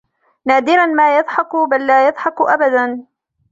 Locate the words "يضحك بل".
1.17-1.87